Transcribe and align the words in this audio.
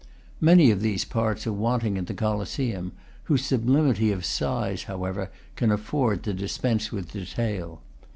Many 0.39 0.71
of 0.71 0.81
these 0.81 1.05
parts 1.05 1.45
are 1.45 1.53
wanting 1.53 1.95
in 1.95 2.05
the 2.05 2.15
Colosseum, 2.15 2.93
whose 3.25 3.45
sublimity 3.45 4.11
of 4.11 4.25
size, 4.25 4.85
however, 4.85 5.29
can 5.55 5.71
afford 5.71 6.23
to 6.23 6.33
dispense 6.33 6.91
with 6.91 7.11
detail. 7.11 7.83